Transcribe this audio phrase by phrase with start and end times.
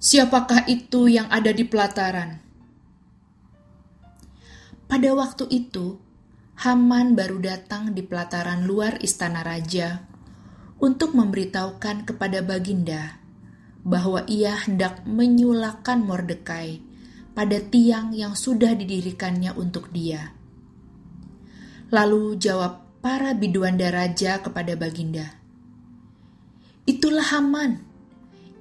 [0.00, 2.40] "Siapakah itu yang ada di pelataran?"
[4.88, 6.00] Pada waktu itu,
[6.64, 10.08] Haman baru datang di pelataran luar istana raja
[10.80, 13.20] untuk memberitahukan kepada Baginda
[13.84, 16.80] bahwa ia hendak menyulakan Mordekai
[17.36, 20.32] pada tiang yang sudah didirikannya untuk dia.
[21.92, 25.36] Lalu jawab para biduanda raja kepada Baginda.
[26.88, 27.80] Itulah Haman.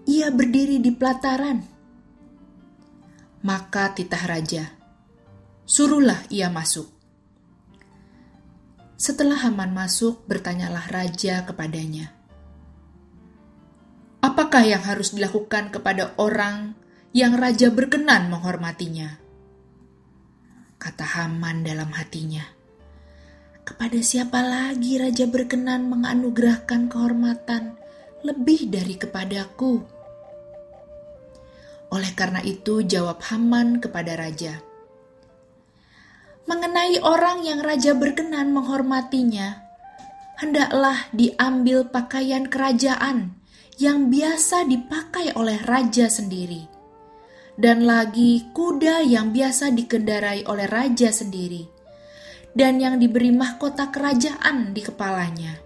[0.03, 1.63] Ia berdiri di pelataran.
[3.43, 4.63] Maka titah raja,
[5.67, 6.87] suruhlah ia masuk.
[8.95, 12.15] Setelah Haman masuk, bertanyalah raja kepadanya,
[14.23, 16.71] "Apakah yang harus dilakukan kepada orang
[17.11, 19.19] yang raja berkenan menghormatinya?"
[20.79, 22.47] Kata Haman dalam hatinya,
[23.63, 27.79] kepada siapa lagi raja berkenan menganugerahkan kehormatan
[28.23, 29.79] lebih dari kepadaku?
[31.87, 34.59] Oleh karena itu, jawab Haman kepada raja,
[36.43, 39.63] "Mengenai orang yang raja berkenan menghormatinya,
[40.43, 43.39] hendaklah diambil pakaian kerajaan
[43.79, 46.67] yang biasa dipakai oleh raja sendiri,
[47.55, 51.72] dan lagi kuda yang biasa dikendarai oleh raja sendiri."
[52.53, 55.57] Dan yang diberi mahkota kerajaan di kepalanya.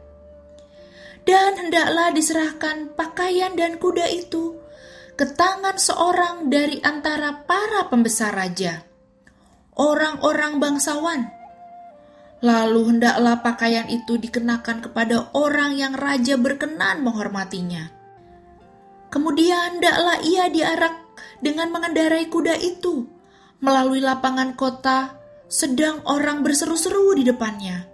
[1.28, 4.56] Dan hendaklah diserahkan pakaian dan kuda itu
[5.20, 8.88] ke tangan seorang dari antara para pembesar raja,
[9.76, 11.28] orang-orang bangsawan.
[12.40, 17.92] Lalu hendaklah pakaian itu dikenakan kepada orang yang raja berkenan menghormatinya.
[19.10, 20.96] Kemudian hendaklah ia diarak
[21.42, 23.10] dengan mengendarai kuda itu
[23.58, 25.18] melalui lapangan kota
[25.48, 27.88] sedang orang berseru-seru di depannya.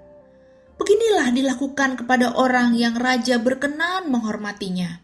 [0.74, 5.00] Beginilah dilakukan kepada orang yang raja berkenan menghormatinya.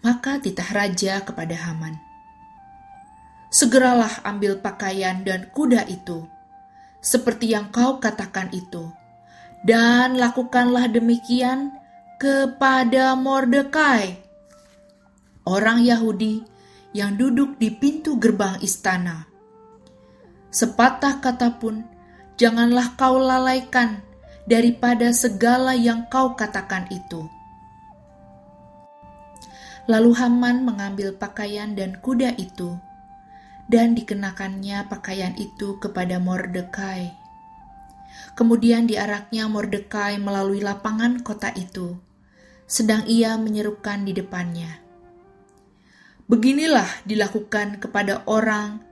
[0.00, 2.00] Maka titah raja kepada Haman,
[3.52, 6.24] "Segeralah ambil pakaian dan kuda itu,
[7.04, 8.88] seperti yang kau katakan itu,
[9.68, 11.68] dan lakukanlah demikian
[12.16, 14.24] kepada Mordekai,
[15.44, 16.48] orang Yahudi
[16.96, 19.29] yang duduk di pintu gerbang istana."
[20.50, 21.86] Sepatah kata pun
[22.34, 24.02] janganlah kau lalaikan
[24.50, 27.30] daripada segala yang kau katakan itu.
[29.86, 32.74] Lalu Haman mengambil pakaian dan kuda itu,
[33.70, 37.14] dan dikenakannya pakaian itu kepada Mordekai.
[38.34, 41.94] Kemudian diaraknya Mordekai melalui lapangan kota itu,
[42.66, 44.82] sedang ia menyerukan di depannya.
[46.26, 48.89] Beginilah dilakukan kepada orang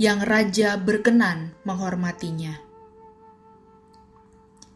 [0.00, 2.56] yang raja berkenan menghormatinya.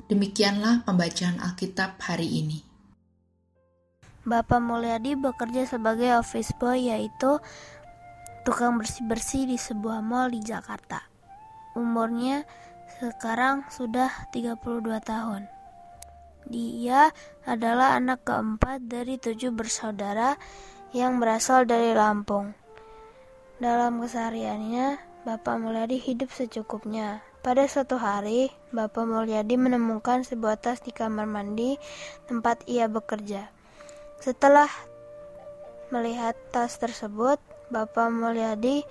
[0.05, 2.61] Demikianlah pembacaan Alkitab hari ini.
[4.29, 7.41] Bapak Mulyadi bekerja sebagai office boy yaitu
[8.45, 11.01] tukang bersih-bersih di sebuah mall di Jakarta.
[11.73, 12.45] Umurnya
[13.01, 14.61] sekarang sudah 32
[15.01, 15.49] tahun.
[16.53, 17.09] Dia
[17.49, 20.37] adalah anak keempat dari tujuh bersaudara
[20.93, 22.53] yang berasal dari Lampung.
[23.57, 30.93] Dalam kesehariannya, Bapak Mulyadi hidup secukupnya, Pada suatu hari, Bapak Mulyadi menemukan sebuah tas di
[30.93, 31.81] kamar mandi
[32.29, 33.49] tempat ia bekerja.
[34.21, 34.69] Setelah
[35.89, 37.41] melihat tas tersebut,
[37.73, 38.85] Bapak Mulyadi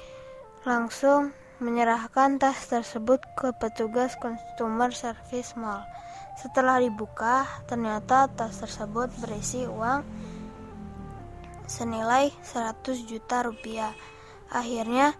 [0.65, 5.85] langsung menyerahkan tas tersebut ke petugas customer service mall.
[6.41, 10.01] Setelah dibuka, ternyata tas tersebut berisi uang
[11.69, 13.93] senilai 100 juta rupiah.
[14.49, 15.13] Akhirnya,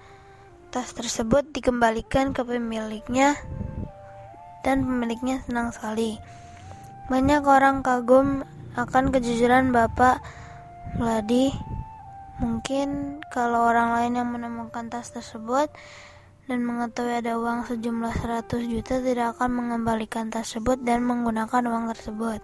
[0.74, 3.38] Tas tersebut dikembalikan ke pemiliknya
[4.66, 6.18] dan pemiliknya senang sekali.
[7.14, 8.42] Banyak orang kagum
[8.74, 10.18] akan kejujuran Bapak
[10.98, 11.54] Meladi.
[12.42, 15.70] Mungkin kalau orang lain yang menemukan tas tersebut
[16.50, 21.94] dan mengetahui ada uang sejumlah 100 juta tidak akan mengembalikan tas tersebut dan menggunakan uang
[21.94, 22.42] tersebut.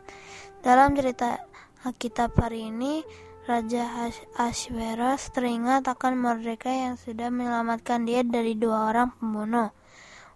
[0.61, 1.41] Dalam cerita
[1.81, 3.01] Alkitab hari ini,
[3.49, 3.89] Raja
[4.37, 9.73] Ashweros teringat akan Mordeka yang sudah menyelamatkan dia dari dua orang pembunuh.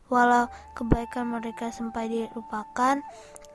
[0.10, 3.06] Walau kebaikan Mordeka sampai dilupakan,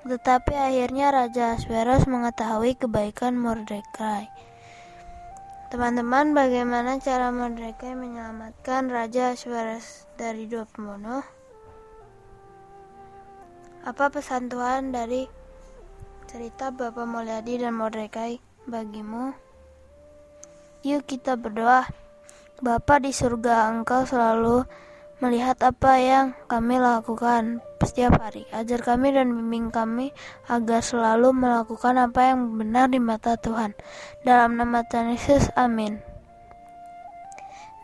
[0.06, 4.30] tetapi akhirnya Raja Ashweros mengetahui kebaikan Mordekai.
[5.74, 11.26] Teman-teman, bagaimana cara Mordekai menyelamatkan Raja Ashweros dari dua pembunuh?
[13.82, 15.26] Apa pesan Tuhan dari
[16.30, 18.38] cerita Bapak Mulyadi dan Mordekai
[18.70, 19.47] bagimu?
[20.86, 21.90] Yuk kita berdoa.
[22.58, 24.66] Bapa di surga, Engkau selalu
[25.18, 28.46] melihat apa yang kami lakukan setiap hari.
[28.54, 30.14] Ajar kami dan bimbing kami
[30.46, 33.74] agar selalu melakukan apa yang benar di mata Tuhan.
[34.22, 35.98] Dalam nama Tuhan Yesus, amin.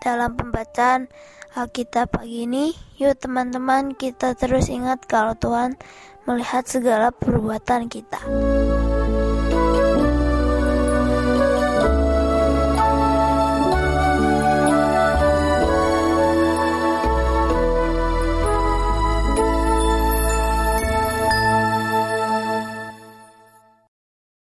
[0.03, 1.11] Dalam pembacaan
[1.55, 5.79] Alkitab pagi ini, yuk teman-teman kita terus ingat kalau Tuhan
[6.27, 8.23] melihat segala perbuatan kita.